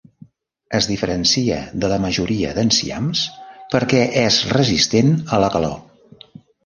[0.79, 3.21] Es diferencia de la majoria d'enciams
[3.75, 5.77] perquè és resistent a la calor.